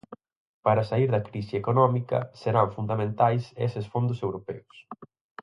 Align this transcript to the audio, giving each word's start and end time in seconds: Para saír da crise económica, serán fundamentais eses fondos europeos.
Para 0.65 0.87
saír 0.89 1.09
da 1.11 1.25
crise 1.29 1.55
económica, 1.61 2.17
serán 2.41 2.67
fundamentais 2.77 3.43
eses 3.67 3.85
fondos 3.93 4.19
europeos. 4.25 4.75